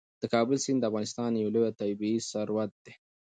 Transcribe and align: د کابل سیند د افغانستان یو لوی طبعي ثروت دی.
د 0.21 0.23
کابل 0.33 0.57
سیند 0.63 0.79
د 0.81 0.85
افغانستان 0.89 1.31
یو 1.35 1.49
لوی 1.55 1.71
طبعي 1.79 2.13
ثروت 2.31 2.71
دی. 2.83 2.93